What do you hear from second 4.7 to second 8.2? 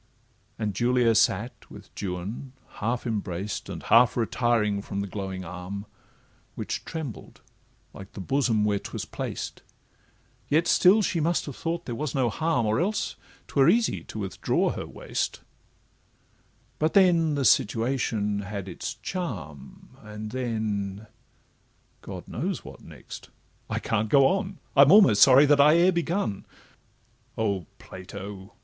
from the glowing arm, Which trembled like the